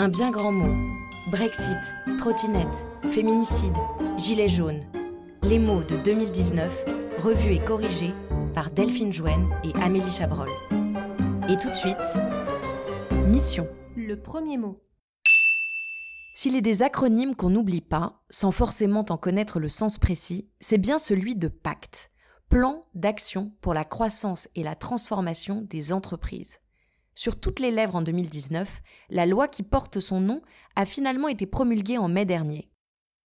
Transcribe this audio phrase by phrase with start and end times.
[0.00, 0.96] Un bien grand mot.
[1.30, 1.76] Brexit,
[2.16, 3.76] trottinette, féminicide,
[4.16, 4.80] gilet jaune.
[5.42, 6.86] Les mots de 2019,
[7.18, 8.14] revus et corrigés
[8.54, 10.48] par Delphine Jouen et Amélie Chabrol.
[11.50, 11.98] Et tout de suite,
[13.26, 13.68] mission.
[13.94, 14.80] Le premier mot.
[16.32, 20.78] S'il est des acronymes qu'on n'oublie pas, sans forcément en connaître le sens précis, c'est
[20.78, 22.10] bien celui de pacte,
[22.48, 26.58] plan d'action pour la croissance et la transformation des entreprises.
[27.20, 28.80] Sur toutes les lèvres en 2019,
[29.10, 30.40] la loi qui porte son nom
[30.74, 32.70] a finalement été promulguée en mai dernier.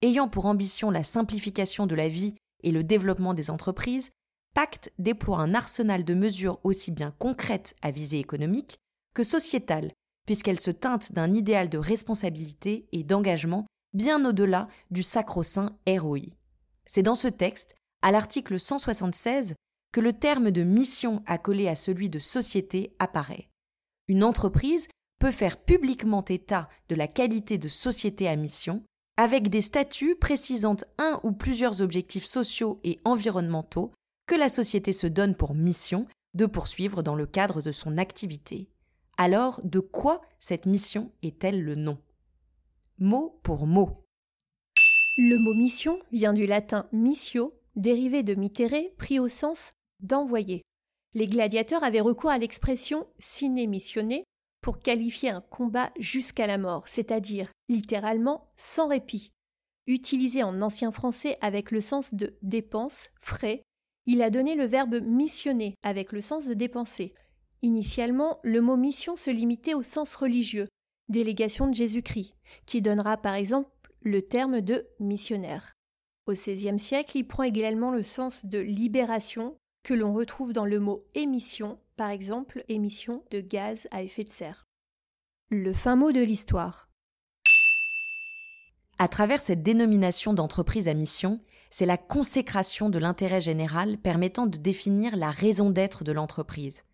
[0.00, 4.10] Ayant pour ambition la simplification de la vie et le développement des entreprises,
[4.54, 8.78] Pacte déploie un arsenal de mesures aussi bien concrètes à visée économique
[9.12, 9.90] que sociétales,
[10.24, 16.36] puisqu'elle se teinte d'un idéal de responsabilité et d'engagement bien au-delà du sacro-saint ROI.
[16.86, 19.56] C'est dans ce texte, à l'article 176,
[19.90, 23.49] que le terme de mission accolé à celui de société apparaît.
[24.10, 24.88] Une entreprise
[25.20, 28.82] peut faire publiquement état de la qualité de société à mission,
[29.16, 33.92] avec des statuts précisant un ou plusieurs objectifs sociaux et environnementaux
[34.26, 38.68] que la société se donne pour mission de poursuivre dans le cadre de son activité.
[39.16, 41.96] Alors, de quoi cette mission est-elle le nom?
[42.98, 44.04] Mot pour mot.
[45.18, 50.62] Le mot mission vient du latin missio, dérivé de mittere, pris au sens d'envoyer.
[51.14, 54.24] Les gladiateurs avaient recours à l'expression sine missionné
[54.60, 59.32] pour qualifier un combat jusqu'à la mort, c'est-à-dire littéralement sans répit.
[59.86, 63.62] Utilisé en ancien français avec le sens de dépense, frais,
[64.06, 67.14] il a donné le verbe missionner avec le sens de dépenser.
[67.62, 70.68] Initialement, le mot mission se limitait au sens religieux,
[71.08, 72.34] délégation de Jésus-Christ,
[72.66, 73.70] qui donnera par exemple
[74.02, 75.74] le terme de missionnaire.
[76.26, 80.80] Au XVIe siècle, il prend également le sens de libération, que l'on retrouve dans le
[80.80, 84.66] mot émission, par exemple émission de gaz à effet de serre.
[85.50, 86.88] Le fin mot de l'histoire.
[88.98, 94.58] À travers cette dénomination d'entreprise à mission, c'est la consécration de l'intérêt général permettant de
[94.58, 96.84] définir la raison d'être de l'entreprise.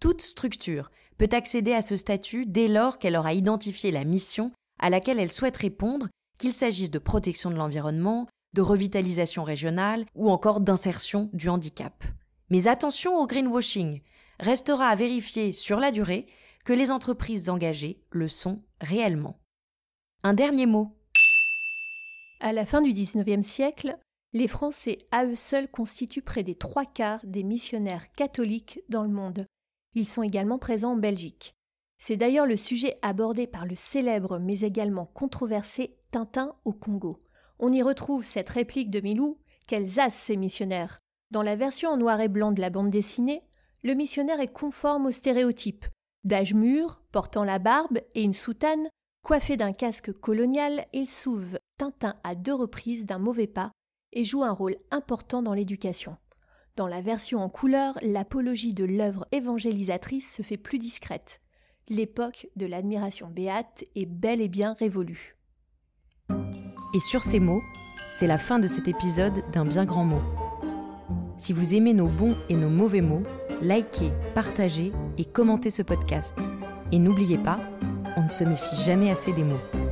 [0.00, 4.90] Toute structure peut accéder à ce statut dès lors qu'elle aura identifié la mission à
[4.90, 6.06] laquelle elle souhaite répondre,
[6.38, 12.04] qu'il s'agisse de protection de l'environnement, de revitalisation régionale ou encore d'insertion du handicap.
[12.50, 14.00] Mais attention au greenwashing.
[14.40, 16.26] Restera à vérifier sur la durée
[16.64, 19.40] que les entreprises engagées le sont réellement.
[20.22, 20.96] Un dernier mot.
[22.40, 23.98] À la fin du XIXe siècle,
[24.32, 29.08] les Français à eux seuls constituent près des trois quarts des missionnaires catholiques dans le
[29.08, 29.46] monde.
[29.94, 31.54] Ils sont également présents en Belgique.
[31.98, 37.22] C'est d'ailleurs le sujet abordé par le célèbre mais également controversé Tintin au Congo.
[37.58, 41.00] On y retrouve cette réplique de Milou Quels as ces missionnaires?
[41.30, 43.42] Dans la version en noir et blanc de la bande dessinée,
[43.84, 45.86] le missionnaire est conforme aux stéréotypes.
[46.24, 48.88] D'âge mûr, portant la barbe et une soutane,
[49.22, 53.72] coiffé d'un casque colonial, il souve Tintin à deux reprises d'un mauvais pas
[54.12, 56.16] et joue un rôle important dans l'éducation.
[56.76, 61.40] Dans la version en couleur, l'apologie de l'œuvre évangélisatrice se fait plus discrète.
[61.88, 65.36] L'époque de l'admiration béate est bel et bien révolue.
[66.94, 67.62] Et sur ces mots,
[68.12, 70.47] c'est la fin de cet épisode d'un bien grand mot.
[71.38, 73.22] Si vous aimez nos bons et nos mauvais mots,
[73.62, 76.36] likez, partagez et commentez ce podcast.
[76.90, 77.60] Et n'oubliez pas,
[78.16, 79.87] on ne se méfie jamais assez des mots.